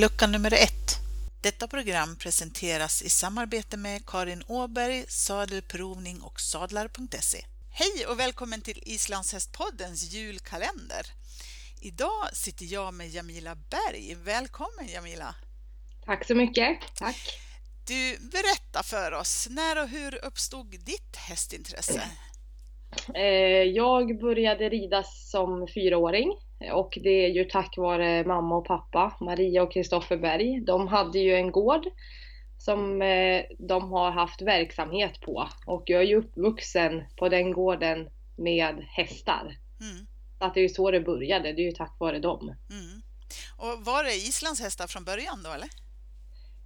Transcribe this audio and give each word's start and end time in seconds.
Lucka 0.00 0.26
nummer 0.26 0.52
ett. 0.54 0.90
Detta 1.42 1.68
program 1.68 2.16
presenteras 2.16 3.02
i 3.02 3.08
samarbete 3.08 3.76
med 3.76 4.06
Karin 4.06 4.42
Åberg, 4.48 5.04
Sadelprovning 5.08 6.20
och 6.20 6.40
sadlar.se. 6.40 7.38
Hej 7.70 8.06
och 8.06 8.20
välkommen 8.20 8.60
till 8.60 8.82
Islandshästpoddens 8.82 10.12
julkalender. 10.12 11.06
Idag 11.80 12.24
sitter 12.32 12.64
jag 12.64 12.94
med 12.94 13.08
Jamila 13.08 13.54
Berg. 13.54 14.16
Välkommen 14.24 14.88
Jamila! 14.94 15.34
Tack 16.04 16.26
så 16.26 16.34
mycket. 16.34 16.78
Tack. 16.94 17.40
Du, 17.86 18.18
berätta 18.18 18.82
för 18.82 19.12
oss, 19.12 19.48
när 19.50 19.82
och 19.82 19.88
hur 19.88 20.24
uppstod 20.24 20.70
ditt 20.70 21.16
hästintresse? 21.16 22.02
Eh, 23.14 23.62
jag 23.62 24.20
började 24.20 24.68
rida 24.68 25.02
som 25.02 25.68
fyraåring 25.74 26.45
och 26.72 26.98
det 27.02 27.24
är 27.24 27.28
ju 27.28 27.44
tack 27.44 27.76
vare 27.76 28.24
mamma 28.24 28.56
och 28.56 28.66
pappa, 28.66 29.16
Maria 29.20 29.62
och 29.62 29.72
Kristoffer 29.72 30.16
Berg. 30.16 30.60
De 30.60 30.88
hade 30.88 31.18
ju 31.18 31.34
en 31.34 31.52
gård 31.52 31.86
som 32.58 33.02
eh, 33.02 33.42
de 33.58 33.92
har 33.92 34.10
haft 34.10 34.42
verksamhet 34.42 35.20
på 35.20 35.48
och 35.66 35.82
jag 35.86 36.02
är 36.02 36.06
ju 36.06 36.16
uppvuxen 36.16 37.04
på 37.16 37.28
den 37.28 37.52
gården 37.52 38.08
med 38.36 38.86
hästar. 38.88 39.58
Mm. 39.80 40.06
Så 40.38 40.44
att 40.44 40.54
det 40.54 40.60
är 40.60 40.62
ju 40.62 40.68
så 40.68 40.90
det 40.90 41.00
började, 41.00 41.52
det 41.52 41.62
är 41.62 41.66
ju 41.66 41.72
tack 41.72 41.96
vare 41.98 42.18
dem. 42.18 42.54
Mm. 42.70 43.02
Och 43.56 43.84
var 43.84 44.04
det 44.04 44.14
Islands 44.14 44.60
hästar 44.60 44.86
från 44.86 45.04
början 45.04 45.42
då 45.44 45.50
eller? 45.50 45.68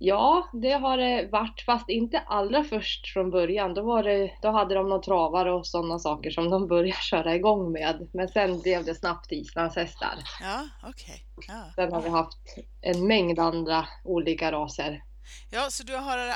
Ja, 0.02 0.48
det 0.52 0.72
har 0.72 0.98
det 0.98 1.28
varit, 1.32 1.62
fast 1.66 1.88
inte 1.88 2.18
allra 2.18 2.64
först 2.64 3.12
från 3.12 3.30
början. 3.30 3.74
Då, 3.74 3.82
var 3.82 4.02
det, 4.02 4.32
då 4.42 4.50
hade 4.50 4.74
de 4.74 4.88
några 4.88 5.02
travare 5.02 5.52
och 5.52 5.66
sådana 5.66 5.98
saker 5.98 6.30
som 6.30 6.50
de 6.50 6.68
började 6.68 7.00
köra 7.02 7.34
igång 7.34 7.72
med. 7.72 8.08
Men 8.12 8.28
sen 8.28 8.60
blev 8.60 8.84
det 8.84 8.94
snabbt 8.94 9.32
islandshästar. 9.32 10.14
Ja, 10.40 10.68
okej. 10.82 11.26
Okay. 11.36 11.56
Ja. 11.56 11.72
Sen 11.74 11.92
har 11.92 12.02
vi 12.02 12.08
haft 12.08 12.38
en 12.80 13.06
mängd 13.06 13.38
andra 13.38 13.86
olika 14.04 14.52
raser. 14.52 15.02
Ja, 15.50 15.66
så 15.70 15.82
du 15.82 15.96
har 15.96 16.18
eh, 16.28 16.34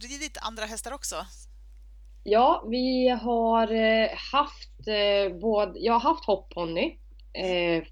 ridit 0.00 0.38
andra 0.42 0.64
hästar 0.64 0.92
också? 0.92 1.16
Ja, 2.24 2.66
vi 2.70 3.08
har 3.08 3.72
eh, 3.72 4.08
haft 4.32 4.88
eh, 4.88 5.38
både, 5.40 5.78
jag 5.78 5.92
har 5.92 6.00
haft 6.00 6.24
hoppponny 6.24 6.98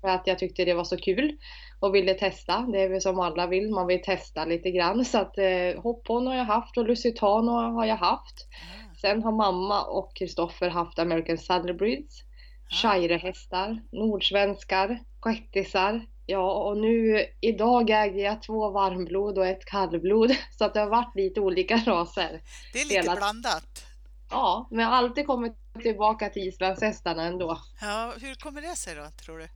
för 0.01 0.09
att 0.09 0.27
jag 0.27 0.39
tyckte 0.39 0.65
det 0.65 0.75
var 0.75 0.85
så 0.85 0.97
kul 0.97 1.39
och 1.81 1.95
ville 1.95 2.15
testa. 2.15 2.67
Det 2.73 2.83
är 2.83 2.89
väl 2.89 3.01
som 3.01 3.21
alla 3.21 3.47
vill, 3.47 3.71
man 3.71 3.87
vill 3.87 4.03
testa 4.03 4.45
lite 4.45 4.71
grann. 4.71 5.05
Så 5.05 5.19
att 5.19 5.39
eh, 5.39 5.83
hoppon 5.83 6.27
har 6.27 6.35
jag 6.35 6.45
haft 6.45 6.77
och 6.77 6.85
Lusitano 6.85 7.51
har 7.51 7.87
jag 7.87 7.97
haft. 7.97 8.47
Ah. 8.51 8.95
Sen 9.01 9.23
har 9.23 9.33
mamma 9.33 9.83
och 9.83 10.17
Kristoffer 10.17 10.69
haft 10.69 10.99
American 10.99 11.39
Saddlebreeds, 11.39 12.23
ah. 12.23 12.75
Shire-hästar, 12.75 13.83
nordsvenskar, 13.93 15.01
shettisar. 15.21 16.07
Ja, 16.29 16.53
och 16.53 16.77
nu 16.79 17.25
idag 17.41 17.91
äger 17.91 18.25
jag 18.25 18.43
två 18.43 18.71
varmblod 18.71 19.39
och 19.39 19.47
ett 19.47 19.65
kallblod. 19.65 20.37
Så 20.59 20.65
att 20.65 20.75
det 20.75 20.81
har 20.81 20.91
varit 20.91 21.17
lite 21.17 21.41
olika 21.41 21.77
raser. 21.77 22.41
Det 22.73 22.81
är 22.81 22.85
lite 22.85 23.01
Hela... 23.01 23.17
blandat. 23.17 23.87
Ja, 24.31 24.69
men 24.71 24.81
jag 24.81 24.89
har 24.89 24.97
alltid 24.97 25.27
kommit 25.27 25.53
tillbaka 25.83 26.29
till 26.29 26.49
islandshästarna 26.49 27.25
ändå. 27.25 27.59
Ja, 27.81 28.13
hur 28.21 28.35
kommer 28.35 28.63
det 28.63 28.77
sig 28.77 28.95
då, 28.95 29.07
tror 29.25 29.39
du? 29.39 29.49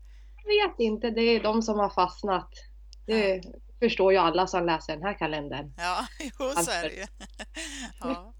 Vet 0.44 0.80
inte, 0.80 1.10
det 1.10 1.22
är 1.22 1.42
de 1.42 1.62
som 1.62 1.78
har 1.78 1.90
fastnat. 1.90 2.48
Det 3.06 3.34
ja. 3.34 3.42
förstår 3.78 4.12
ju 4.12 4.18
alla 4.18 4.46
som 4.46 4.66
läser 4.66 4.92
den 4.92 5.02
här 5.02 5.18
kalendern. 5.18 5.72
Ja, 5.76 6.06
jo, 6.20 6.50
så 6.50 6.70
är 6.70 6.82
det 6.82 6.94
ju. 6.94 7.06
Ja. 8.00 8.34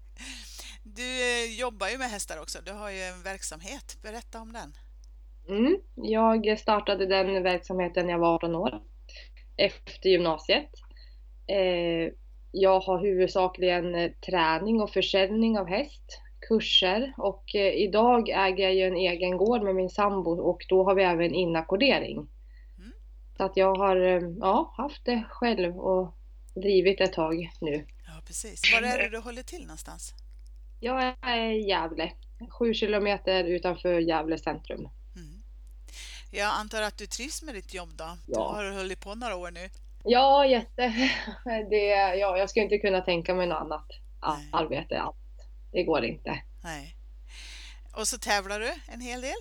Du 0.83 1.03
eh, 1.03 1.59
jobbar 1.59 1.87
ju 1.87 1.97
med 1.97 2.09
hästar 2.09 2.41
också. 2.41 2.59
Du 2.65 2.71
har 2.71 2.89
ju 2.89 3.01
en 3.01 3.23
verksamhet. 3.23 3.97
Berätta 4.03 4.41
om 4.41 4.53
den. 4.53 4.73
Mm, 5.49 5.77
jag 5.95 6.59
startade 6.59 7.05
den 7.05 7.43
verksamheten 7.43 8.05
när 8.05 8.13
jag 8.13 8.19
var 8.19 8.35
18 8.35 8.55
år. 8.55 8.81
Efter 9.57 10.09
gymnasiet. 10.09 10.69
Eh, 11.47 12.13
jag 12.51 12.79
har 12.79 12.99
huvudsakligen 12.99 13.95
eh, 13.95 14.11
träning 14.11 14.81
och 14.81 14.89
försäljning 14.89 15.59
av 15.59 15.67
häst 15.67 16.21
kurser 16.51 17.13
och 17.17 17.55
eh, 17.55 17.73
idag 17.73 18.29
äger 18.29 18.63
jag 18.63 18.75
ju 18.75 18.87
en 18.87 18.95
egen 18.95 19.37
gård 19.37 19.63
med 19.63 19.75
min 19.75 19.89
sambo 19.89 20.31
och 20.31 20.65
då 20.69 20.83
har 20.83 20.95
vi 20.95 21.03
även 21.03 21.33
inackordering. 21.33 22.17
Mm. 22.77 22.91
Så 23.37 23.43
att 23.43 23.57
jag 23.57 23.75
har 23.75 23.95
eh, 23.95 24.21
ja, 24.39 24.73
haft 24.77 25.05
det 25.05 25.23
själv 25.29 25.79
och 25.79 26.15
drivit 26.55 27.01
ett 27.01 27.13
tag 27.13 27.51
nu. 27.61 27.85
Ja, 28.05 28.21
precis. 28.27 28.73
Var 28.73 28.87
är 28.87 28.97
det 28.97 29.09
du 29.09 29.17
håller 29.17 29.43
till 29.43 29.61
någonstans? 29.61 30.13
Jag 30.79 31.13
är 31.21 31.51
i 31.51 31.67
Gävle, 31.67 32.11
sju 32.49 32.73
kilometer 32.73 33.43
utanför 33.43 33.99
Gävle 33.99 34.37
centrum. 34.37 34.89
Mm. 35.15 35.43
Jag 36.31 36.49
antar 36.59 36.81
att 36.81 36.97
du 36.97 37.05
trivs 37.05 37.43
med 37.43 37.55
ditt 37.55 37.73
jobb 37.73 37.89
då? 37.97 38.17
Ja. 38.27 38.55
Du 38.59 38.69
har 38.69 38.77
hållit 38.77 39.01
på 39.01 39.15
några 39.15 39.35
år 39.35 39.51
nu. 39.51 39.69
Ja, 40.03 40.45
jätte. 40.45 40.93
Det, 41.69 41.85
ja, 42.15 42.37
jag 42.37 42.49
skulle 42.49 42.63
inte 42.63 42.77
kunna 42.77 43.01
tänka 43.01 43.33
mig 43.33 43.47
något 43.47 43.61
annat 43.61 43.87
Nej. 44.21 44.49
arbete 44.51 45.01
det 45.71 45.83
går 45.83 46.05
inte. 46.05 46.41
Nej. 46.63 46.95
Och 47.95 48.07
så 48.07 48.17
tävlar 48.17 48.59
du 48.59 48.73
en 48.87 49.01
hel 49.01 49.21
del? 49.21 49.35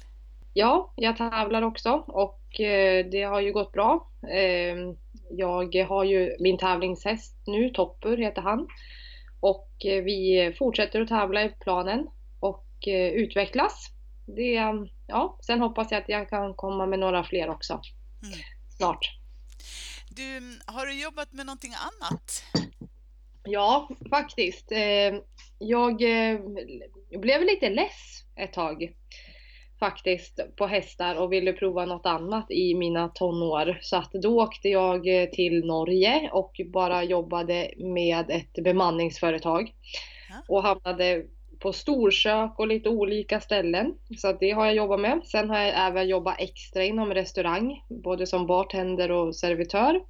Ja, 0.52 0.92
jag 0.96 1.16
tävlar 1.16 1.62
också 1.62 1.90
och 1.92 2.60
eh, 2.60 3.06
det 3.06 3.22
har 3.22 3.40
ju 3.40 3.52
gått 3.52 3.72
bra. 3.72 4.10
Ehm, 4.32 4.96
jag 5.30 5.84
har 5.88 6.04
ju 6.04 6.36
min 6.40 6.58
tävlingshäst 6.58 7.36
nu, 7.46 7.70
Toppur 7.70 8.16
heter 8.16 8.42
han. 8.42 8.68
Och 9.40 9.70
eh, 9.84 10.02
vi 10.02 10.54
fortsätter 10.58 11.00
att 11.00 11.08
tävla 11.08 11.44
i 11.44 11.48
planen 11.48 12.06
och 12.40 12.88
eh, 12.88 13.08
utvecklas. 13.12 13.90
Det, 14.26 14.62
ja, 15.06 15.38
sen 15.46 15.60
hoppas 15.60 15.90
jag 15.90 16.02
att 16.02 16.08
jag 16.08 16.30
kan 16.30 16.54
komma 16.54 16.86
med 16.86 16.98
några 16.98 17.24
fler 17.24 17.50
också 17.50 17.80
mm. 18.22 18.38
snart. 18.76 19.16
Du, 20.08 20.58
har 20.66 20.86
du 20.86 21.02
jobbat 21.02 21.32
med 21.32 21.46
någonting 21.46 21.72
annat? 21.74 22.44
Ja, 23.44 23.88
faktiskt. 24.10 24.72
Jag 25.58 26.02
eh, 26.02 26.40
blev 27.18 27.44
lite 27.44 27.70
less 27.70 28.24
ett 28.36 28.52
tag 28.52 28.92
faktiskt 29.80 30.40
på 30.56 30.66
hästar 30.66 31.14
och 31.14 31.32
ville 31.32 31.52
prova 31.52 31.84
något 31.84 32.06
annat 32.06 32.50
i 32.50 32.74
mina 32.74 33.08
tonår. 33.08 33.78
Så 33.80 33.96
att 33.96 34.12
då 34.12 34.42
åkte 34.42 34.68
jag 34.68 35.22
eh, 35.22 35.28
till 35.28 35.64
Norge 35.64 36.30
och 36.32 36.60
bara 36.72 37.04
jobbade 37.04 37.70
med 37.78 38.30
ett 38.30 38.64
bemanningsföretag. 38.64 39.72
Och 40.48 40.62
hamnade 40.62 41.24
på 41.58 41.72
storkök 41.72 42.58
och 42.58 42.66
lite 42.66 42.88
olika 42.88 43.40
ställen. 43.40 43.94
Så 44.18 44.32
det 44.32 44.50
har 44.50 44.66
jag 44.66 44.74
jobbat 44.74 45.00
med. 45.00 45.20
Sen 45.24 45.50
har 45.50 45.58
jag 45.58 45.86
även 45.86 46.08
jobbat 46.08 46.40
extra 46.40 46.84
inom 46.84 47.14
restaurang, 47.14 47.84
både 47.88 48.26
som 48.26 48.46
bartender 48.46 49.10
och 49.10 49.36
servitör. 49.36 50.00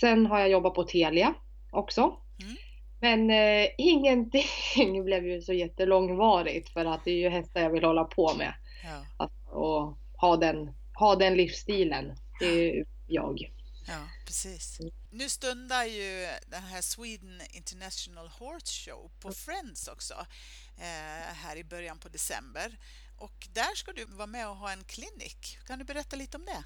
Sen 0.00 0.26
har 0.26 0.40
jag 0.40 0.50
jobbat 0.50 0.74
på 0.74 0.84
Telia 0.84 1.34
också. 1.70 2.16
Mm. 2.42 2.56
Men 3.00 3.30
eh, 3.30 3.68
ingenting 3.78 5.04
blev 5.04 5.26
ju 5.26 5.42
så 5.42 5.52
jättelångvarigt 5.52 6.68
för 6.68 6.84
att 6.84 7.04
det 7.04 7.10
är 7.10 7.16
ju 7.16 7.28
hästar 7.28 7.60
jag 7.60 7.70
vill 7.70 7.84
hålla 7.84 8.04
på 8.04 8.34
med. 8.34 8.54
Ja. 8.84 9.24
Att, 9.24 9.32
och 9.46 9.98
ha 10.20 10.36
den, 10.36 10.70
ha 10.94 11.16
den 11.16 11.34
livsstilen. 11.34 12.16
Det 12.40 12.46
är 12.46 12.84
jag. 13.06 13.52
Ja, 13.86 14.08
precis. 14.26 14.78
Nu 15.10 15.28
stundar 15.28 15.84
ju 15.84 16.28
den 16.46 16.62
här 16.62 16.80
Sweden 16.80 17.40
International 17.50 18.28
Horse 18.28 18.90
Show 18.90 19.10
på 19.20 19.32
Friends 19.32 19.88
också 19.88 20.14
eh, 20.78 21.34
här 21.34 21.56
i 21.56 21.64
början 21.64 21.98
på 21.98 22.08
december. 22.08 22.78
Och 23.16 23.48
där 23.52 23.74
ska 23.74 23.92
du 23.92 24.04
vara 24.04 24.26
med 24.26 24.48
och 24.48 24.56
ha 24.56 24.72
en 24.72 24.84
klinik. 24.84 25.58
Kan 25.66 25.78
du 25.78 25.84
berätta 25.84 26.16
lite 26.16 26.36
om 26.36 26.44
det? 26.44 26.64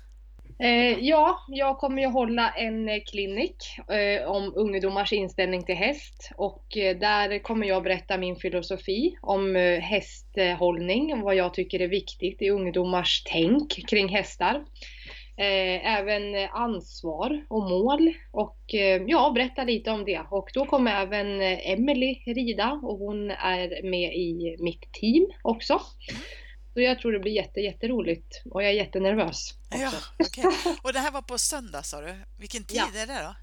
Eh, 0.58 0.98
ja, 0.98 1.38
jag 1.48 1.78
kommer 1.78 2.02
ju 2.02 2.08
hålla 2.08 2.50
en 2.50 2.88
eh, 2.88 3.00
klinik 3.10 3.56
eh, 3.90 4.30
om 4.30 4.52
ungdomars 4.56 5.12
inställning 5.12 5.64
till 5.64 5.74
häst 5.74 6.30
och 6.36 6.76
eh, 6.76 6.98
där 6.98 7.42
kommer 7.42 7.66
jag 7.66 7.82
berätta 7.82 8.18
min 8.18 8.36
filosofi 8.36 9.16
om 9.22 9.56
eh, 9.56 9.80
hästhållning 9.80 11.12
och 11.12 11.20
vad 11.20 11.34
jag 11.34 11.54
tycker 11.54 11.80
är 11.80 11.88
viktigt 11.88 12.42
i 12.42 12.50
ungdomars 12.50 13.22
tänk 13.26 13.88
kring 13.88 14.08
hästar. 14.08 14.64
Eh, 15.38 15.98
även 15.98 16.48
ansvar 16.52 17.44
och 17.48 17.62
mål 17.62 18.12
och 18.32 18.74
eh, 18.74 19.02
ja, 19.06 19.32
berätta 19.34 19.64
lite 19.64 19.90
om 19.90 20.04
det. 20.04 20.20
Och 20.30 20.50
då 20.54 20.64
kommer 20.64 21.02
även 21.02 21.40
eh, 21.40 21.70
Emily 21.70 22.14
rida 22.26 22.80
och 22.82 22.98
hon 22.98 23.30
är 23.30 23.90
med 23.90 24.14
i 24.14 24.56
mitt 24.58 24.92
team 24.92 25.26
också. 25.42 25.80
Så 26.76 26.80
jag 26.82 26.98
tror 26.98 27.12
det 27.12 27.18
blir 27.18 27.32
jätte, 27.32 27.60
jätteroligt 27.60 28.42
och 28.50 28.62
jag 28.62 28.70
är 28.70 28.74
jättenervös. 28.74 29.54
Också. 29.68 29.82
Ja, 29.82 29.92
okay. 30.18 30.74
Och 30.82 30.92
det 30.92 30.98
här 30.98 31.10
var 31.10 31.22
på 31.22 31.38
söndag 31.38 31.82
sa 31.82 32.00
du? 32.00 32.14
Vilken 32.38 32.64
tid 32.64 32.78
ja. 32.78 33.00
är 33.00 33.06
det 33.06 33.22
då? 33.22 33.34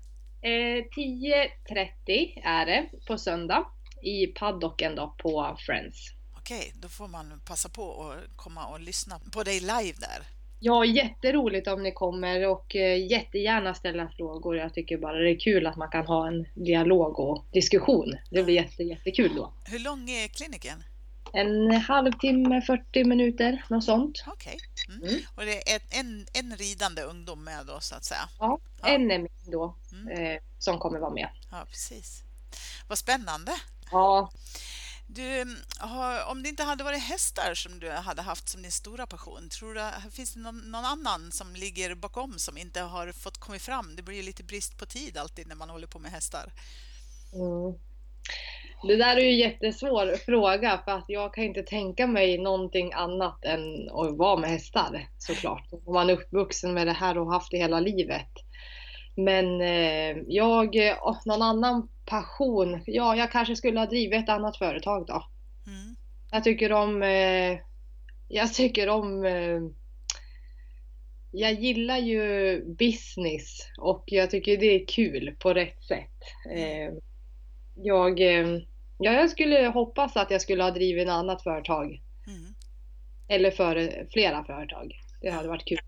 Eh, 0.48 0.84
10.30 0.98 2.42
är 2.44 2.66
det 2.66 2.90
på 3.08 3.18
söndag 3.18 3.66
i 4.02 4.28
paddocken 4.28 4.96
då 4.96 5.16
på 5.18 5.58
Friends. 5.66 6.12
Okej, 6.38 6.58
okay, 6.58 6.72
då 6.82 6.88
får 6.88 7.08
man 7.08 7.42
passa 7.48 7.70
på 7.70 8.12
att 8.12 8.38
komma 8.38 8.66
och 8.66 8.80
lyssna 8.80 9.20
på 9.34 9.44
dig 9.44 9.60
live 9.60 9.98
där. 10.00 10.24
Ja, 10.60 10.86
jätteroligt 10.86 11.68
om 11.68 11.84
ni 11.84 11.92
kommer 11.92 12.48
och 12.48 12.76
eh, 12.76 13.12
jättegärna 13.12 13.74
ställa 13.74 14.10
frågor. 14.18 14.58
Jag 14.58 14.74
tycker 14.74 14.98
bara 14.98 15.18
det 15.18 15.32
är 15.32 15.40
kul 15.40 15.68
att 15.68 15.78
man 15.78 15.90
kan 15.90 16.06
ha 16.06 16.28
en 16.28 16.46
dialog 16.56 17.20
och 17.20 17.46
diskussion. 17.54 18.18
Det 18.32 18.44
blir 18.44 18.56
jätte, 18.56 18.84
jättekul 18.84 19.36
då. 19.36 19.54
Hur 19.66 19.80
lång 19.80 20.10
är 20.10 20.28
kliniken? 20.28 20.84
En 21.34 21.72
halvtimme, 21.72 22.62
40 22.62 23.04
minuter, 23.04 23.66
något 23.70 23.84
sånt. 23.84 24.24
Okej. 24.28 24.58
Okay. 24.88 25.10
Mm. 25.10 25.22
Och 25.36 25.46
det 25.46 25.74
är 25.74 25.82
en, 25.90 26.28
en 26.34 26.58
ridande 26.58 27.02
ungdom 27.02 27.44
med 27.44 27.66
då 27.66 27.80
så 27.80 27.96
att 27.96 28.04
säga? 28.04 28.30
Ja, 28.40 28.60
ja. 28.82 28.88
en 28.88 29.12
är 29.12 29.20
med 29.20 29.32
då 29.46 29.76
mm. 29.92 30.08
eh, 30.08 30.42
som 30.60 30.80
kommer 30.80 31.00
vara 31.00 31.14
med. 31.14 31.30
Ja, 31.52 31.66
precis. 31.70 32.24
Vad 32.88 32.98
spännande! 32.98 33.52
Ja. 33.92 34.32
Du, 35.08 35.42
om 36.28 36.44
det 36.44 36.50
inte 36.50 36.64
hade 36.64 36.84
varit 36.84 37.04
hästar 37.04 37.54
som 37.54 37.80
du 37.80 37.92
hade 37.92 38.22
haft 38.22 38.50
som 38.50 38.62
din 38.62 38.72
stora 38.72 39.08
passion, 39.08 39.50
tror 39.50 39.74
du 39.74 40.12
finns 40.12 40.34
det 40.34 40.40
någon, 40.40 40.58
någon 40.58 40.86
annan 40.86 41.32
som 41.32 41.56
ligger 41.56 41.96
bakom 41.96 42.40
som 42.40 42.58
inte 42.58 42.82
har 42.82 43.12
fått 43.12 43.38
komma 43.38 43.60
fram? 43.60 43.96
Det 43.96 44.02
blir 44.02 44.16
ju 44.16 44.24
lite 44.24 44.44
brist 44.44 44.78
på 44.78 44.86
tid 44.86 45.18
alltid 45.18 45.48
när 45.48 45.56
man 45.56 45.70
håller 45.70 45.88
på 45.88 46.00
med 46.00 46.12
hästar. 46.12 46.54
Mm. 47.34 47.80
Det 48.88 48.96
där 48.96 49.18
är 49.18 49.22
ju 49.22 49.30
en 49.30 49.38
jättesvår 49.38 50.18
fråga 50.26 50.82
för 50.86 50.92
att 50.92 51.06
jag 51.08 51.34
kan 51.34 51.44
inte 51.44 51.64
tänka 51.64 52.08
mig 52.08 52.38
någonting 52.38 52.94
annat 52.94 53.46
än 53.46 53.90
att 53.90 54.18
vara 54.18 54.40
med 54.40 54.50
hästar 54.50 55.08
såklart. 55.18 55.68
Om 55.86 55.94
man 55.94 56.10
är 56.10 56.14
uppvuxen 56.14 56.74
med 56.74 56.88
det 56.88 56.94
här 56.94 57.18
och 57.18 57.34
haft 57.34 57.52
det 57.52 57.58
hela 57.58 57.80
livet. 57.80 58.30
Men 59.16 59.62
eh, 59.62 60.18
jag, 60.28 60.76
oh, 61.02 61.18
någon 61.26 61.42
annan 61.42 61.88
passion, 62.06 62.84
ja 62.86 63.16
jag 63.16 63.32
kanske 63.32 63.56
skulle 63.56 63.80
ha 63.80 63.86
drivit 63.86 64.24
ett 64.24 64.30
annat 64.30 64.58
företag 64.58 65.06
då. 65.08 65.26
Mm. 65.68 65.96
Jag 66.32 66.44
tycker 66.44 66.72
om, 66.72 67.04
eh, 67.04 67.60
jag 68.28 68.54
tycker 68.54 68.90
om 68.90 69.26
eh, 69.26 69.60
jag 71.32 71.54
gillar 71.54 71.98
ju 71.98 72.62
business 72.66 73.58
och 73.78 74.04
jag 74.08 74.30
tycker 74.30 74.58
det 74.58 74.66
är 74.66 74.86
kul 74.88 75.36
på 75.40 75.54
rätt 75.54 75.84
sätt. 75.84 76.20
Eh, 76.56 76.94
jag, 77.76 78.22
eh, 78.22 78.48
ja, 79.04 79.12
jag 79.12 79.30
skulle 79.30 79.68
hoppas 79.68 80.18
att 80.18 80.32
jag 80.32 80.42
skulle 80.42 80.64
ha 80.64 80.72
drivit 80.72 81.04
ett 81.04 81.12
annat 81.12 81.44
företag. 81.44 82.02
Mm. 82.28 82.56
Eller 83.28 83.52
för 83.52 84.08
flera 84.12 84.44
företag. 84.44 85.00
Det 85.22 85.30
hade 85.30 85.48
varit 85.48 85.66
kul. 85.66 85.80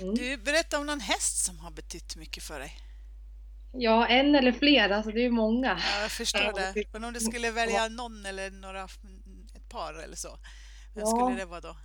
Mm. 0.00 0.14
Du, 0.14 0.36
berätta 0.36 0.78
om 0.78 0.86
någon 0.86 1.00
häst 1.00 1.44
som 1.44 1.58
har 1.58 1.70
betytt 1.70 2.16
mycket 2.16 2.42
för 2.42 2.60
dig. 2.60 2.72
Ja, 3.72 4.06
en 4.06 4.34
eller 4.34 4.52
flera, 4.52 4.96
alltså 4.96 5.12
det 5.12 5.24
är 5.24 5.30
många. 5.30 5.68
Ja, 5.68 6.02
jag 6.02 6.10
förstår 6.10 6.74
det. 6.74 6.84
Men 6.92 7.04
om 7.04 7.12
du 7.12 7.20
skulle 7.20 7.50
välja 7.50 7.88
någon 7.88 8.26
eller 8.26 8.50
några, 8.50 8.84
ett 9.54 9.68
par 9.68 10.04
eller 10.04 10.16
så, 10.16 10.38
vem 10.94 11.04
ja. 11.04 11.06
skulle 11.06 11.38
det 11.38 11.44
vara 11.44 11.60
då? 11.60 11.76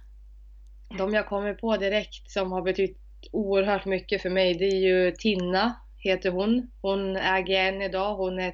De 0.98 1.14
jag 1.14 1.28
kommer 1.28 1.54
på 1.54 1.78
direkt 1.78 2.32
som 2.32 2.52
har 2.52 2.62
betytt 2.62 2.98
oerhört 3.32 3.86
mycket 3.86 4.22
för 4.22 4.30
mig, 4.30 4.54
det 4.54 4.66
är 4.66 4.80
ju 4.80 5.12
Tinna, 5.12 5.76
heter 5.98 6.32
hon. 6.32 6.72
Hon 6.82 7.16
äger 7.16 7.60
en 7.60 7.82
idag, 7.82 8.16
hon 8.16 8.40
är 8.40 8.52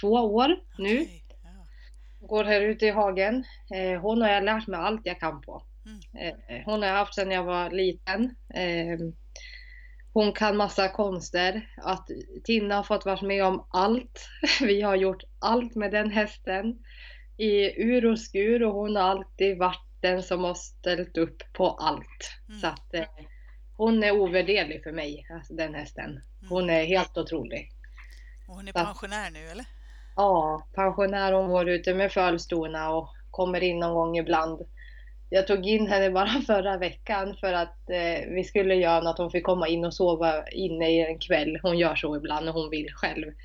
32 0.00 0.08
år 0.08 0.56
nu. 0.78 1.00
Okay. 1.00 1.20
Ja. 1.42 2.26
Går 2.26 2.44
här 2.44 2.60
ute 2.60 2.86
i 2.86 2.90
hagen. 2.90 3.44
Eh, 3.74 4.00
hon 4.00 4.22
har 4.22 4.28
jag 4.28 4.44
lärt 4.44 4.66
mig 4.66 4.80
allt 4.80 5.00
jag 5.04 5.20
kan 5.20 5.40
på. 5.40 5.62
Mm. 5.86 6.36
Eh, 6.48 6.64
hon 6.64 6.82
har 6.82 6.88
jag 6.88 6.96
haft 6.96 7.14
sedan 7.14 7.30
jag 7.30 7.44
var 7.44 7.70
liten. 7.70 8.34
Ehm, 8.54 9.12
hon 10.12 10.32
kan 10.32 10.56
massa 10.56 10.88
konster. 10.88 11.70
Att 11.76 12.08
Tina 12.44 12.74
har 12.74 12.82
fått 12.82 13.04
vara 13.04 13.26
med 13.26 13.44
om 13.44 13.66
allt. 13.70 14.28
Vi 14.60 14.82
har 14.82 14.96
gjort 14.96 15.22
allt 15.38 15.74
med 15.74 15.90
den 15.92 16.10
hästen. 16.10 16.78
I 17.36 17.82
ur 17.82 18.06
och 18.06 18.20
skur 18.20 18.62
och 18.62 18.74
hon 18.74 18.96
har 18.96 19.02
alltid 19.02 19.58
varit 19.58 19.86
den 20.00 20.22
som 20.22 20.44
har 20.44 20.54
ställt 20.54 21.16
upp 21.16 21.42
på 21.52 21.70
allt. 21.70 22.38
Mm. 22.48 22.60
Så 22.60 22.66
att 22.66 22.94
eh, 22.94 23.06
hon 23.76 24.04
är 24.04 24.10
ovärderlig 24.10 24.82
för 24.82 24.92
mig, 24.92 25.26
alltså 25.30 25.54
den 25.54 25.74
hästen. 25.74 26.10
Mm. 26.10 26.22
Hon 26.48 26.70
är 26.70 26.84
helt 26.84 27.18
otrolig. 27.18 27.70
Och 28.48 28.54
hon 28.54 28.68
är 28.68 28.72
pensionär 28.72 29.30
nu 29.30 29.48
eller? 29.48 29.66
Ja, 30.16 30.66
pensionär. 30.74 31.32
Hon 31.32 31.48
går 31.48 31.68
ute 31.68 31.94
med 31.94 32.12
fölstona 32.12 32.90
och 32.90 33.08
kommer 33.30 33.62
in 33.62 33.78
någon 33.78 33.94
gång 33.94 34.18
ibland 34.18 34.60
jag 35.30 35.46
tog 35.46 35.66
in 35.66 35.86
henne 35.86 36.10
bara 36.10 36.26
förra 36.46 36.78
veckan 36.78 37.36
för 37.40 37.52
att 37.52 37.90
eh, 37.90 38.28
vi 38.28 38.44
skulle 38.44 38.74
göra 38.74 39.00
något. 39.00 39.18
Hon 39.18 39.30
fick 39.30 39.44
komma 39.44 39.68
in 39.68 39.84
och 39.84 39.94
sova 39.94 40.48
inne 40.48 40.90
i 40.90 41.06
en 41.06 41.18
kväll. 41.18 41.58
Hon 41.62 41.78
gör 41.78 41.94
så 41.94 42.16
ibland 42.16 42.46
när 42.46 42.52
hon 42.52 42.70
vill 42.70 42.92
själv. 42.94 43.24
Mm. 43.24 43.36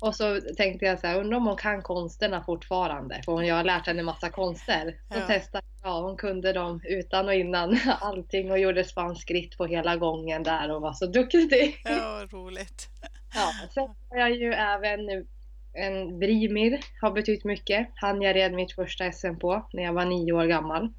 Och 0.00 0.14
så 0.14 0.40
tänkte 0.56 0.86
jag 0.86 1.00
så 1.00 1.06
här, 1.06 1.20
undrar 1.20 1.36
om 1.36 1.46
hon 1.46 1.56
kan 1.56 1.82
konsterna 1.82 2.44
fortfarande? 2.44 3.22
För 3.24 3.42
jag 3.42 3.54
har 3.54 3.64
lärt 3.64 3.86
henne 3.86 4.02
massa 4.02 4.30
konster. 4.30 4.96
Så 5.12 5.18
ja. 5.18 5.26
testade 5.26 5.66
jag, 5.82 6.02
hon 6.02 6.16
kunde 6.16 6.52
dem 6.52 6.80
utan 6.84 7.28
och 7.28 7.34
innan 7.34 7.78
allting 8.00 8.50
och 8.50 8.58
gjorde 8.58 8.84
spanskritt 8.84 9.56
på 9.56 9.66
hela 9.66 9.96
gången 9.96 10.42
där 10.42 10.70
och 10.70 10.82
var 10.82 10.92
så 10.92 11.06
duktig. 11.06 11.80
Ja, 11.84 12.26
roligt. 12.30 12.88
Ja, 13.34 13.52
sen 13.74 13.88
har 14.10 14.18
jag 14.18 14.30
ju 14.30 14.52
även 14.52 15.26
en 15.72 16.18
Brimir, 16.18 16.80
har 17.00 17.10
betytt 17.10 17.44
mycket. 17.44 17.88
Han 17.94 18.22
jag 18.22 18.36
red 18.36 18.52
mitt 18.52 18.72
första 18.72 19.12
SM 19.12 19.36
på 19.36 19.68
när 19.72 19.82
jag 19.82 19.92
var 19.92 20.04
nio 20.04 20.32
år 20.32 20.46
gammal 20.46 20.90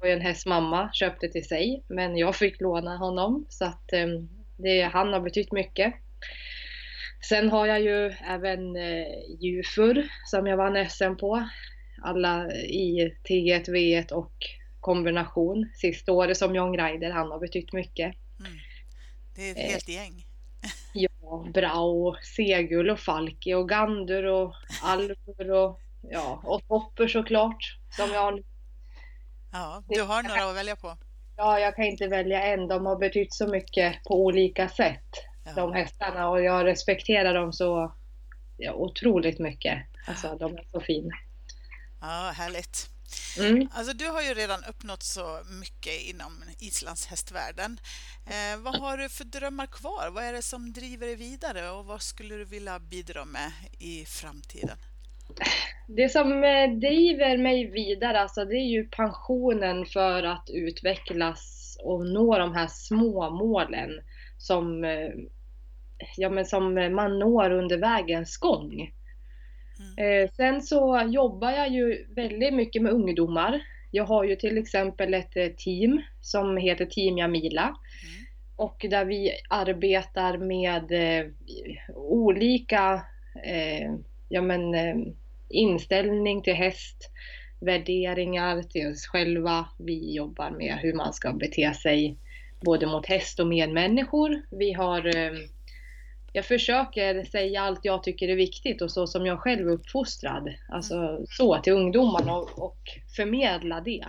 var 0.00 0.08
ju 0.08 0.14
en 0.14 0.20
häst 0.20 0.46
mamma 0.46 0.90
köpte 0.92 1.28
till 1.28 1.48
sig, 1.48 1.84
men 1.88 2.16
jag 2.16 2.36
fick 2.36 2.60
låna 2.60 2.96
honom 2.96 3.46
så 3.48 3.64
att 3.64 3.90
um, 3.92 4.28
det, 4.56 4.82
han 4.82 5.12
har 5.12 5.20
betytt 5.20 5.52
mycket. 5.52 5.94
Sen 7.28 7.50
har 7.50 7.66
jag 7.66 7.80
ju 7.80 8.14
även 8.28 8.76
eh, 8.76 9.06
Jufur 9.40 10.08
som 10.26 10.46
jag 10.46 10.56
vann 10.56 10.88
SM 10.88 11.16
på. 11.20 11.48
Alla 12.02 12.52
i 12.52 13.14
T1, 13.28 13.68
V1 13.68 14.12
och 14.12 14.32
kombination. 14.80 15.70
Sista 15.74 16.12
året 16.12 16.36
som 16.36 16.54
John 16.54 16.76
Rider, 16.76 17.10
han 17.10 17.30
har 17.30 17.38
betytt 17.38 17.72
mycket. 17.72 18.14
Mm. 18.40 18.52
Det 19.36 19.48
är 19.48 19.52
ett 19.52 19.70
helt 19.70 19.88
eh, 19.88 19.94
gäng. 19.94 20.27
Ja, 20.92 21.46
Brau, 21.54 22.16
Segull 22.36 22.90
och 22.90 23.00
Falki 23.00 23.54
och 23.54 23.68
Gandur 23.68 24.24
och 24.24 24.54
Alvor 24.82 25.50
och 25.50 25.80
ja, 26.00 26.40
och 26.44 26.68
Topper 26.68 27.08
såklart. 27.08 27.78
Som 27.96 28.10
jag 28.12 28.20
har 28.20 28.42
Ja, 29.52 29.82
du 29.88 30.02
har 30.02 30.22
några 30.22 30.50
att 30.50 30.56
välja 30.56 30.76
på. 30.76 30.96
Ja, 31.36 31.60
jag 31.60 31.76
kan 31.76 31.84
inte 31.84 32.08
välja 32.08 32.42
en. 32.42 32.68
De 32.68 32.86
har 32.86 32.96
betytt 32.96 33.34
så 33.34 33.46
mycket 33.46 34.04
på 34.04 34.24
olika 34.24 34.68
sätt, 34.68 35.08
ja. 35.44 35.52
de 35.56 35.72
hästarna. 35.72 36.28
Och 36.28 36.42
jag 36.42 36.66
respekterar 36.66 37.34
dem 37.34 37.52
så 37.52 37.92
ja, 38.56 38.72
otroligt 38.72 39.38
mycket. 39.38 39.78
Alltså, 40.06 40.36
de 40.40 40.56
är 40.56 40.64
så 40.72 40.80
fina. 40.80 41.14
Ja, 42.00 42.32
härligt. 42.34 42.90
Mm. 43.38 43.68
Alltså, 43.72 43.92
du 43.92 44.06
har 44.08 44.22
ju 44.22 44.34
redan 44.34 44.64
uppnått 44.64 45.02
så 45.02 45.40
mycket 45.60 46.00
inom 46.02 46.42
Islands 46.60 47.06
hästvärlden. 47.06 47.80
Eh, 48.26 48.60
vad 48.60 48.76
har 48.76 48.96
du 48.98 49.08
för 49.08 49.24
drömmar 49.24 49.66
kvar? 49.66 50.10
Vad 50.10 50.24
är 50.24 50.32
det 50.32 50.42
som 50.42 50.72
driver 50.72 51.06
dig 51.06 51.16
vidare 51.16 51.70
och 51.70 51.84
vad 51.86 52.02
skulle 52.02 52.34
du 52.34 52.44
vilja 52.44 52.78
bidra 52.78 53.24
med 53.24 53.52
i 53.78 54.04
framtiden? 54.04 54.78
Det 55.86 56.08
som 56.08 56.44
eh, 56.44 56.70
driver 56.70 57.36
mig 57.36 57.70
vidare, 57.70 58.20
alltså, 58.20 58.44
det 58.44 58.54
är 58.54 58.68
ju 58.68 58.88
pensionen 58.88 59.86
för 59.86 60.22
att 60.22 60.50
utvecklas 60.50 61.78
och 61.84 62.06
nå 62.06 62.38
de 62.38 62.54
här 62.54 62.66
små 62.66 63.30
målen 63.30 63.90
som, 64.38 64.84
eh, 64.84 65.10
ja, 66.16 66.30
men 66.30 66.46
som 66.46 66.74
man 66.74 67.18
når 67.18 67.50
under 67.50 67.78
vägens 67.78 68.36
gång. 68.36 68.92
Mm. 69.78 70.22
Eh, 70.22 70.30
sen 70.30 70.62
så 70.62 71.02
jobbar 71.08 71.50
jag 71.50 71.68
ju 71.68 72.06
väldigt 72.14 72.54
mycket 72.54 72.82
med 72.82 72.92
ungdomar. 72.92 73.60
Jag 73.90 74.04
har 74.04 74.24
ju 74.24 74.36
till 74.36 74.58
exempel 74.58 75.14
ett 75.14 75.58
team 75.58 76.02
som 76.20 76.56
heter 76.56 76.86
Team 76.86 77.18
Jamila. 77.18 77.62
Mm. 77.62 78.26
Och 78.56 78.86
där 78.90 79.04
vi 79.04 79.30
arbetar 79.48 80.38
med 80.38 80.92
olika 81.94 83.02
ja, 84.28 84.42
men, 84.42 84.74
inställning 85.48 86.42
till 86.42 86.54
häst, 86.54 87.10
värderingar 87.60 88.62
till 88.62 88.90
oss 88.90 89.06
själva. 89.06 89.68
Vi 89.78 90.14
jobbar 90.14 90.50
med 90.50 90.78
hur 90.82 90.94
man 90.94 91.12
ska 91.12 91.32
bete 91.32 91.74
sig 91.74 92.16
både 92.60 92.86
mot 92.86 93.06
häst 93.06 93.40
och 93.40 93.46
medmänniskor. 93.46 94.42
Vi 94.50 94.72
har 94.72 95.16
eh, 95.16 95.32
jag 96.32 96.44
försöker 96.44 97.24
säga 97.24 97.62
allt 97.62 97.80
jag 97.82 98.02
tycker 98.02 98.28
är 98.28 98.36
viktigt 98.36 98.82
och 98.82 98.90
så 98.90 99.06
som 99.06 99.26
jag 99.26 99.40
själv 99.40 99.68
är 99.68 99.72
uppfostrad. 99.72 100.54
Alltså 100.68 101.24
så 101.30 101.58
till 101.58 101.72
ungdomarna 101.72 102.36
och, 102.36 102.58
och 102.58 102.80
förmedla 103.16 103.80
det. 103.80 104.04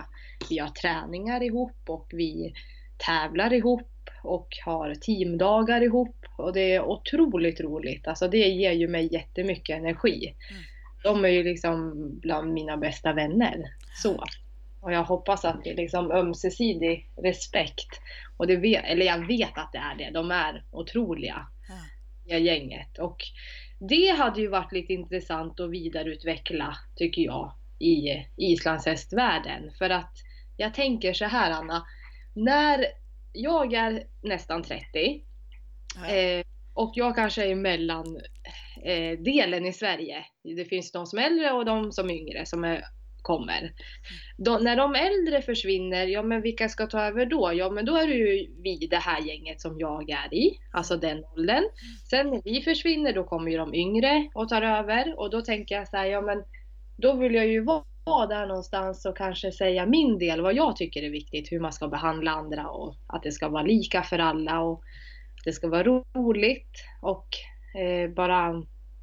Vi 0.50 0.58
har 0.58 0.68
träningar 0.68 1.42
ihop 1.42 1.78
och 1.86 2.08
vi 2.12 2.54
tävlar 2.98 3.52
ihop 3.52 3.86
och 4.22 4.48
har 4.64 4.94
teamdagar 4.94 5.80
ihop 5.80 6.16
och 6.36 6.52
det 6.52 6.74
är 6.74 6.82
otroligt 6.82 7.60
roligt. 7.60 8.08
Alltså 8.08 8.28
det 8.28 8.48
ger 8.48 8.72
ju 8.72 8.88
mig 8.88 9.08
jättemycket 9.12 9.78
energi. 9.78 10.34
Mm 10.50 10.62
de 11.02 11.24
är 11.24 11.28
ju 11.28 11.42
liksom 11.42 11.94
bland 12.20 12.52
mina 12.52 12.76
bästa 12.76 13.12
vänner. 13.12 13.62
Så. 14.02 14.24
Och 14.80 14.92
jag 14.92 15.04
hoppas 15.04 15.44
att 15.44 15.64
det 15.64 15.70
är 15.70 15.76
liksom 15.76 16.10
ömsesidig 16.10 17.10
respekt. 17.16 18.00
Och 18.36 18.46
det 18.46 18.56
vet, 18.56 18.84
eller 18.84 19.06
jag 19.06 19.26
vet 19.26 19.58
att 19.58 19.72
det 19.72 19.78
är 19.78 19.94
det. 19.98 20.10
De 20.10 20.30
är 20.30 20.64
otroliga, 20.70 21.46
gänget. 22.38 22.98
Och 22.98 23.16
det 23.78 24.08
hade 24.08 24.40
ju 24.40 24.48
varit 24.48 24.72
lite 24.72 24.92
intressant 24.92 25.60
att 25.60 25.70
vidareutveckla, 25.70 26.76
tycker 26.96 27.22
jag, 27.22 27.52
i 27.78 28.26
islandshästvärlden. 28.36 29.70
För 29.78 29.90
att 29.90 30.12
jag 30.56 30.74
tänker 30.74 31.12
så 31.12 31.24
här, 31.24 31.50
Anna. 31.50 31.86
När 32.34 32.86
jag 33.32 33.72
är 33.72 34.04
nästan 34.22 34.62
30 34.62 34.84
ja. 35.94 36.14
eh, 36.14 36.44
och 36.74 36.92
jag 36.94 37.14
kanske 37.14 37.50
är 37.50 37.54
mellan 37.54 38.20
eh, 38.84 39.18
delen 39.18 39.66
i 39.66 39.72
Sverige. 39.72 40.24
Det 40.56 40.64
finns 40.64 40.92
de 40.92 41.06
som 41.06 41.18
är 41.18 41.22
äldre 41.22 41.52
och 41.52 41.64
de 41.64 41.92
som 41.92 42.10
är 42.10 42.14
yngre 42.14 42.46
som 42.46 42.64
är, 42.64 42.84
kommer. 43.22 43.72
Då, 44.36 44.58
när 44.58 44.76
de 44.76 44.94
äldre 44.94 45.42
försvinner, 45.42 46.06
ja 46.06 46.22
men 46.22 46.42
vilka 46.42 46.68
ska 46.68 46.86
ta 46.86 47.00
över 47.02 47.26
då? 47.26 47.52
Ja 47.54 47.70
men 47.70 47.84
då 47.84 47.96
är 47.96 48.06
det 48.06 48.14
ju 48.14 48.46
vi, 48.62 48.86
det 48.90 48.96
här 48.96 49.20
gänget 49.20 49.60
som 49.60 49.78
jag 49.78 50.10
är 50.10 50.34
i, 50.34 50.58
alltså 50.72 50.96
den 50.96 51.24
åldern. 51.24 51.64
Sen 52.10 52.30
när 52.30 52.42
vi 52.44 52.62
försvinner 52.62 53.12
då 53.12 53.24
kommer 53.24 53.50
ju 53.50 53.56
de 53.56 53.74
yngre 53.74 54.28
och 54.34 54.48
tar 54.48 54.62
över 54.62 55.18
och 55.18 55.30
då 55.30 55.42
tänker 55.42 55.74
jag 55.74 55.88
så 55.88 55.96
här, 55.96 56.06
ja 56.06 56.20
men 56.20 56.42
då 56.96 57.12
vill 57.12 57.34
jag 57.34 57.46
ju 57.46 57.60
vara 57.60 57.84
vara 58.04 58.26
där 58.26 58.46
någonstans 58.46 59.06
och 59.06 59.16
kanske 59.16 59.52
säga 59.52 59.86
min 59.86 60.18
del, 60.18 60.40
vad 60.40 60.54
jag 60.54 60.76
tycker 60.76 61.02
är 61.02 61.10
viktigt, 61.10 61.52
hur 61.52 61.60
man 61.60 61.72
ska 61.72 61.88
behandla 61.88 62.30
andra 62.30 62.68
och 62.68 62.94
att 63.06 63.22
det 63.22 63.32
ska 63.32 63.48
vara 63.48 63.62
lika 63.62 64.02
för 64.02 64.18
alla 64.18 64.60
och 64.60 64.82
det 65.44 65.52
ska 65.52 65.68
vara 65.68 65.82
roligt 65.82 66.84
och 67.00 67.28
eh, 67.80 68.10
bara 68.10 68.62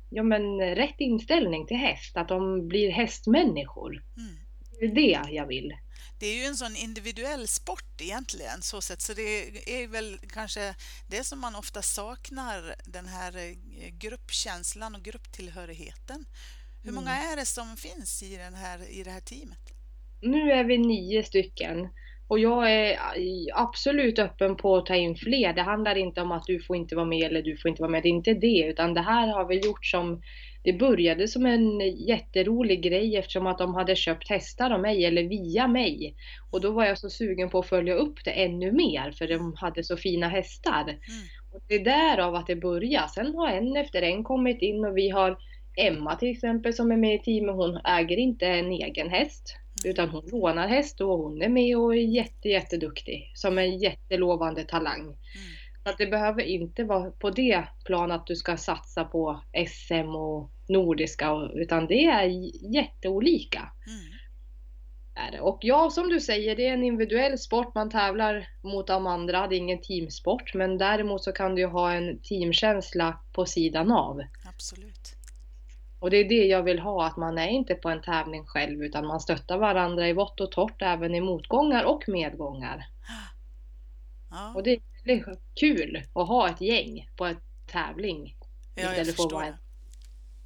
ja, 0.09 0.23
men, 0.23 0.59
rätt 0.59 0.95
inställning 0.97 1.67
till 1.67 1.77
häst, 1.77 2.17
att 2.17 2.27
de 2.27 2.67
blir 2.67 2.91
hästmänniskor. 2.91 4.03
Mm. 4.17 4.35
Det 4.79 4.85
är 4.85 4.95
det 4.95 5.33
jag 5.33 5.47
vill. 5.47 5.73
Det 6.19 6.27
är 6.27 6.35
ju 6.35 6.43
en 6.43 6.55
sån 6.55 6.75
individuell 6.75 7.47
sport 7.47 8.01
egentligen, 8.01 8.61
så 8.61 8.81
sett. 8.81 9.01
så 9.01 9.13
det 9.13 9.81
är 9.81 9.87
väl 9.87 10.17
kanske 10.33 10.75
det 11.09 11.23
som 11.23 11.39
man 11.39 11.55
ofta 11.55 11.81
saknar, 11.81 12.75
den 12.85 13.05
här 13.05 13.37
eh, 13.37 13.89
gruppkänslan 13.99 14.95
och 14.95 15.03
grupptillhörigheten. 15.03 16.25
Hur 16.83 16.91
många 16.91 17.15
mm. 17.15 17.31
är 17.31 17.35
det 17.35 17.45
som 17.45 17.77
finns 17.77 18.23
i, 18.23 18.35
den 18.35 18.53
här, 18.53 18.89
i 18.89 19.03
det 19.03 19.11
här 19.11 19.21
teamet? 19.21 19.59
Nu 20.21 20.51
är 20.51 20.63
vi 20.63 20.77
nio 20.77 21.23
stycken 21.23 21.89
och 22.27 22.39
jag 22.39 22.71
är 22.71 22.99
absolut 23.53 24.19
öppen 24.19 24.55
på 24.55 24.77
att 24.77 24.85
ta 24.85 24.95
in 24.95 25.15
fler. 25.15 25.53
Det 25.53 25.61
handlar 25.61 25.95
inte 25.95 26.21
om 26.21 26.31
att 26.31 26.43
du 26.47 26.59
får 26.59 26.75
inte 26.75 26.95
vara 26.95 27.05
med 27.05 27.23
eller 27.23 27.41
du 27.41 27.57
får 27.57 27.69
inte 27.69 27.81
vara 27.81 27.91
med. 27.91 28.03
Det 28.03 28.09
är 28.09 28.11
inte 28.11 28.33
det, 28.33 28.65
utan 28.67 28.93
det 28.93 29.01
här 29.01 29.27
har 29.27 29.45
vi 29.45 29.59
gjort 29.59 29.85
som 29.85 30.21
det 30.63 30.73
började 30.73 31.27
som 31.27 31.45
en 31.45 31.79
jätterolig 32.07 32.83
grej 32.83 33.17
eftersom 33.17 33.47
att 33.47 33.57
de 33.57 33.75
hade 33.75 33.95
köpt 33.95 34.29
hästar 34.29 34.71
av 34.71 34.81
mig 34.81 35.05
eller 35.05 35.23
via 35.23 35.67
mig. 35.67 36.15
Och 36.51 36.61
då 36.61 36.71
var 36.71 36.85
jag 36.85 36.97
så 36.97 37.09
sugen 37.09 37.49
på 37.49 37.59
att 37.59 37.69
följa 37.69 37.93
upp 37.93 38.23
det 38.25 38.31
ännu 38.31 38.71
mer 38.71 39.11
för 39.11 39.27
de 39.27 39.53
hade 39.57 39.83
så 39.83 39.97
fina 39.97 40.27
hästar. 40.27 40.83
Mm. 40.83 40.99
Och 41.53 41.61
det 41.67 41.75
är 41.75 41.83
därav 41.83 42.35
att 42.35 42.47
det 42.47 42.55
börjar. 42.55 43.07
Sen 43.07 43.35
har 43.35 43.47
en 43.47 43.77
efter 43.77 44.01
en 44.01 44.23
kommit 44.23 44.61
in 44.61 44.85
och 44.85 44.97
vi 44.97 45.09
har 45.09 45.37
Emma 45.77 46.15
till 46.15 46.31
exempel 46.31 46.73
som 46.73 46.91
är 46.91 46.97
med 46.97 47.15
i 47.15 47.19
teamet, 47.19 47.55
hon 47.55 47.77
äger 47.85 48.17
inte 48.17 48.45
en 48.45 48.71
egen 48.71 49.09
häst. 49.09 49.57
Mm. 49.83 49.91
Utan 49.91 50.09
hon 50.09 50.23
lånar 50.31 50.67
häst 50.67 51.01
och 51.01 51.17
hon 51.17 51.41
är 51.41 51.49
med 51.49 51.77
och 51.77 51.95
är 51.95 51.99
jätte, 51.99 52.49
jätteduktig. 52.49 53.31
Som 53.35 53.57
en 53.57 53.77
jättelovande 53.77 54.63
talang. 54.63 55.01
Mm. 55.01 55.17
Så 55.83 55.89
att 55.89 55.97
det 55.97 56.07
behöver 56.07 56.41
inte 56.41 56.83
vara 56.83 57.11
på 57.11 57.29
det 57.29 57.63
plan 57.85 58.11
att 58.11 58.27
du 58.27 58.35
ska 58.35 58.57
satsa 58.57 59.03
på 59.03 59.41
SM 59.67 60.15
och 60.15 60.51
Nordiska. 60.67 61.49
Utan 61.53 61.87
det 61.87 62.05
är 62.05 62.27
jätteolika. 62.73 63.71
Mm. 63.87 64.17
Och 65.41 65.59
ja, 65.61 65.89
som 65.89 66.09
du 66.09 66.19
säger, 66.19 66.55
det 66.55 66.67
är 66.67 66.73
en 66.73 66.83
individuell 66.83 67.37
sport. 67.37 67.75
Man 67.75 67.89
tävlar 67.89 68.47
mot 68.63 68.87
de 68.87 69.07
andra. 69.07 69.47
Det 69.47 69.55
är 69.55 69.57
ingen 69.57 69.81
teamsport. 69.81 70.53
Men 70.53 70.77
däremot 70.77 71.23
så 71.23 71.31
kan 71.31 71.55
du 71.55 71.65
ha 71.65 71.93
en 71.93 72.19
teamkänsla 72.21 73.19
på 73.33 73.45
sidan 73.45 73.91
av. 73.91 74.21
Absolut. 74.49 75.16
Och 75.99 76.09
det 76.09 76.17
är 76.17 76.29
det 76.29 76.45
jag 76.45 76.63
vill 76.63 76.79
ha, 76.79 77.07
att 77.07 77.17
man 77.17 77.37
är 77.37 77.47
inte 77.47 77.75
på 77.75 77.89
en 77.89 78.01
tävling 78.01 78.45
själv 78.45 78.83
utan 78.83 79.07
man 79.07 79.19
stöttar 79.19 79.57
varandra 79.57 80.07
i 80.07 80.13
vått 80.13 80.39
och 80.39 80.51
torrt 80.51 80.81
även 80.81 81.15
i 81.15 81.21
motgångar 81.21 81.83
och 81.83 82.03
medgångar. 82.07 82.87
Ja. 84.29 84.53
Och 84.55 84.63
det 84.63 84.79
är 85.03 85.37
kul 85.59 86.03
att 86.13 86.27
ha 86.27 86.49
ett 86.49 86.61
gäng 86.61 87.09
på 87.15 87.25
en 87.25 87.37
tävling. 87.65 88.35
Ja, 88.75 88.95
jag 88.95 89.05
förstår. 89.05 89.43
En... 89.43 89.53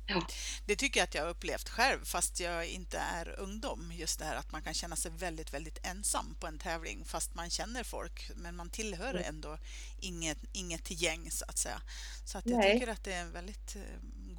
Ja. 0.07 0.27
Det 0.65 0.75
tycker 0.75 0.99
jag 0.99 1.03
att 1.03 1.15
jag 1.15 1.23
har 1.23 1.29
upplevt 1.29 1.69
själv 1.69 1.99
fast 2.03 2.39
jag 2.39 2.67
inte 2.67 2.97
är 2.97 3.39
ungdom. 3.39 3.91
Just 3.95 4.19
det 4.19 4.25
här 4.25 4.35
att 4.35 4.51
man 4.51 4.61
kan 4.61 4.73
känna 4.73 4.95
sig 4.95 5.11
väldigt, 5.11 5.53
väldigt 5.53 5.79
ensam 5.87 6.35
på 6.39 6.47
en 6.47 6.59
tävling 6.59 7.05
fast 7.05 7.35
man 7.35 7.49
känner 7.49 7.83
folk 7.83 8.31
men 8.35 8.55
man 8.55 8.69
tillhör 8.69 9.13
mm. 9.13 9.23
ändå 9.27 9.57
inget, 9.99 10.37
inget 10.53 11.01
gäng 11.01 11.31
så 11.31 11.45
att 11.47 11.57
säga. 11.57 11.81
Så 12.25 12.37
att 12.37 12.45
jag 12.45 12.57
Nej. 12.57 12.73
tycker 12.73 12.91
att 12.91 13.03
det 13.03 13.13
är 13.13 13.21
en 13.21 13.31
väldigt 13.31 13.75
eh, 13.75 13.81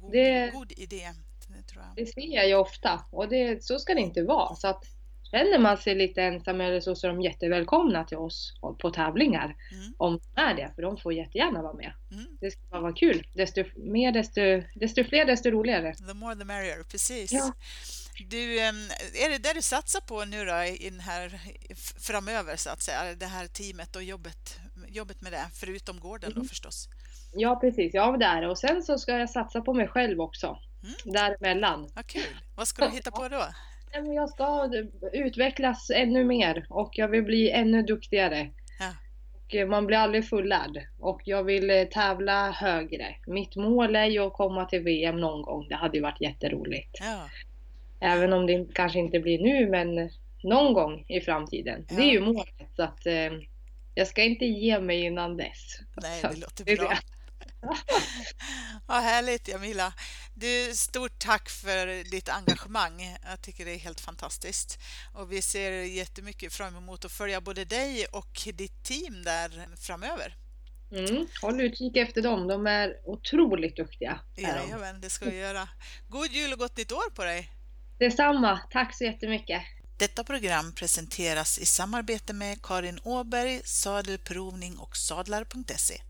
god, 0.03 0.11
det, 0.11 0.51
god 0.53 0.71
idé. 0.71 1.09
Det, 1.47 2.01
det, 2.01 2.05
ser 2.05 2.35
jag 2.35 2.47
ju 2.47 2.55
ofta 2.55 3.05
och 3.11 3.29
det, 3.29 3.63
så 3.63 3.79
ska 3.79 3.93
det 3.93 4.01
inte 4.01 4.23
vara. 4.23 4.55
Så 4.55 4.67
att 4.67 4.85
känner 5.31 5.59
man 5.59 5.77
sig 5.77 5.95
lite 5.95 6.21
ensam 6.21 6.61
eller 6.61 6.81
så, 6.81 6.95
så 6.95 7.07
är 7.07 7.11
de 7.11 7.21
jättevälkomna 7.21 8.03
till 8.03 8.17
oss 8.17 8.53
på 8.81 8.91
tävlingar. 8.91 9.55
Mm. 9.71 9.93
Om 9.97 10.19
de 10.19 10.41
är 10.41 10.53
det, 10.53 10.71
för 10.75 10.81
de 10.81 10.97
får 10.97 11.13
jättegärna 11.13 11.61
vara 11.61 11.73
med. 11.73 11.93
Mm. 12.11 12.25
Det 12.41 12.51
ska 12.51 12.79
vara 12.79 12.93
kul. 12.93 13.27
Desto, 13.33 13.63
mer, 13.75 14.11
desto, 14.11 14.41
desto 14.75 15.03
fler, 15.03 15.25
desto 15.25 15.49
roligare. 15.49 15.95
The 15.95 16.13
more 16.13 16.35
the 16.35 16.45
merrier, 16.45 16.83
precis. 16.83 17.31
Ja. 17.31 17.53
Du, 18.29 18.59
är 18.59 19.29
det 19.29 19.37
det 19.37 19.53
du 19.53 19.61
satsar 19.61 20.01
på 20.01 20.25
nu 20.25 20.45
då 20.45 20.63
i 20.63 20.89
den 20.89 20.99
här 20.99 21.41
framöver 21.99 22.55
så 22.55 22.69
att 22.69 22.81
säga, 22.81 23.15
det 23.15 23.25
här 23.25 23.47
teamet 23.47 23.95
och 23.95 24.03
jobbet, 24.03 24.59
jobbet 24.87 25.21
med 25.21 25.31
det, 25.31 25.45
förutom 25.53 25.99
gården 25.99 26.31
mm. 26.31 26.43
då 26.43 26.49
förstås? 26.49 26.89
Ja, 27.35 27.55
precis. 27.61 27.93
Ja, 27.93 28.17
det 28.17 28.25
är 28.25 28.41
det. 28.41 28.47
Och 28.47 28.57
sen 28.57 28.83
så 28.83 28.97
ska 28.97 29.17
jag 29.17 29.29
satsa 29.29 29.61
på 29.61 29.73
mig 29.73 29.87
själv 29.87 30.21
också. 30.21 30.47
Mm. 30.83 31.13
Däremellan. 31.13 31.89
Vad 31.95 32.07
kul. 32.07 32.21
Vad 32.55 32.67
ska 32.67 32.85
du 32.85 32.91
hitta 32.91 33.11
på 33.11 33.27
då? 33.27 33.43
Jag 34.15 34.29
ska 34.29 34.71
utvecklas 35.13 35.91
ännu 35.95 36.23
mer 36.23 36.65
och 36.69 36.91
jag 36.93 37.07
vill 37.07 37.23
bli 37.23 37.51
ännu 37.51 37.83
duktigare. 37.83 38.49
Ja. 38.79 38.93
Och 39.45 39.55
eh, 39.55 39.67
man 39.67 39.85
blir 39.85 39.97
aldrig 39.97 40.29
fullärd 40.29 40.87
och 40.99 41.21
jag 41.25 41.43
vill 41.43 41.69
eh, 41.69 41.83
tävla 41.83 42.51
högre. 42.51 43.15
Mitt 43.27 43.55
mål 43.55 43.95
är 43.95 44.05
ju 44.05 44.19
att 44.19 44.33
komma 44.33 44.65
till 44.65 44.83
VM 44.83 45.19
någon 45.19 45.41
gång. 45.41 45.67
Det 45.69 45.75
hade 45.75 45.97
ju 45.97 46.03
varit 46.03 46.21
jätteroligt. 46.21 46.97
Ja. 46.99 47.29
Även 47.99 48.33
om 48.33 48.47
det 48.47 48.67
kanske 48.73 48.99
inte 48.99 49.19
blir 49.19 49.39
nu, 49.39 49.69
men 49.69 50.09
någon 50.43 50.73
gång 50.73 51.05
i 51.07 51.21
framtiden. 51.21 51.85
Ja. 51.89 51.95
Det 51.95 52.01
är 52.01 52.11
ju 52.11 52.19
målet. 52.19 52.69
Så 52.75 52.83
att, 52.83 53.05
eh, 53.05 53.31
jag 53.95 54.07
ska 54.07 54.23
inte 54.23 54.45
ge 54.45 54.79
mig 54.79 55.01
innan 55.01 55.37
dess. 55.37 55.79
Nej, 56.01 56.21
det 56.21 56.39
låter 56.39 56.77
bra. 56.77 56.97
Vad 58.85 59.01
härligt 59.01 59.47
Jamila. 59.47 59.93
Du, 60.33 60.75
stort 60.75 61.19
tack 61.19 61.49
för 61.49 62.11
ditt 62.11 62.29
engagemang. 62.29 63.17
Jag 63.29 63.41
tycker 63.41 63.65
det 63.65 63.71
är 63.71 63.79
helt 63.79 64.01
fantastiskt. 64.01 64.79
Och 65.13 65.31
vi 65.31 65.41
ser 65.41 65.71
jättemycket 65.71 66.53
fram 66.53 66.75
emot 66.75 67.05
att 67.05 67.11
följa 67.11 67.41
både 67.41 67.65
dig 67.65 68.05
och 68.05 68.47
ditt 68.53 68.83
team 68.83 69.23
där 69.23 69.67
framöver. 69.77 70.35
Mm, 70.91 71.27
håll 71.41 71.61
utkik 71.61 71.97
efter 71.97 72.21
dem. 72.21 72.47
De 72.47 72.67
är 72.67 72.93
otroligt 73.05 73.75
duktiga. 73.75 74.19
Jajamän, 74.35 75.01
det 75.01 75.09
ska 75.09 75.25
vi 75.25 75.37
göra. 75.37 75.69
God 76.09 76.31
jul 76.31 76.53
och 76.53 76.59
gott 76.59 76.77
nytt 76.77 76.91
år 76.91 77.09
på 77.15 77.23
dig! 77.23 77.49
Detsamma. 77.99 78.59
Tack 78.71 78.97
så 78.97 79.03
jättemycket. 79.03 79.61
Detta 79.97 80.23
program 80.23 80.73
presenteras 80.75 81.59
i 81.59 81.65
samarbete 81.65 82.33
med 82.33 82.61
Karin 82.61 82.99
Åberg, 83.03 83.61
Sadelprovning 83.63 84.77
och 84.77 84.97
Sadlar.se. 84.97 86.01